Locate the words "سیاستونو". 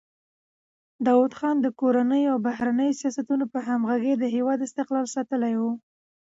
3.01-3.45